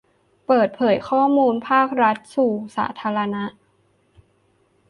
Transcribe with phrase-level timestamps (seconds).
[0.45, 3.43] เปิดเผยข้อมูลภาครัฐสู่สาธารณะ